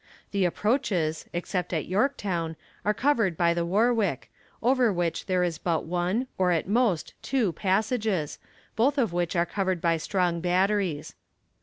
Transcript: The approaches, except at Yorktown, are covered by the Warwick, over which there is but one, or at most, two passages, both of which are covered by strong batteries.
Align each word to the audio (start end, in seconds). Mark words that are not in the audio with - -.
The 0.31 0.45
approaches, 0.45 1.27
except 1.31 1.71
at 1.73 1.85
Yorktown, 1.85 2.55
are 2.83 2.91
covered 2.91 3.37
by 3.37 3.53
the 3.53 3.63
Warwick, 3.63 4.31
over 4.63 4.91
which 4.91 5.27
there 5.27 5.43
is 5.43 5.59
but 5.59 5.83
one, 5.85 6.25
or 6.39 6.49
at 6.51 6.67
most, 6.67 7.13
two 7.21 7.53
passages, 7.53 8.39
both 8.75 8.97
of 8.97 9.13
which 9.13 9.35
are 9.35 9.45
covered 9.45 9.79
by 9.79 9.97
strong 9.97 10.39
batteries. 10.41 11.13